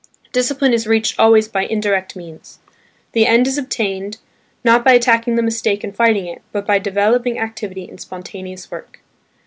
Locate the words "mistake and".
5.43-5.95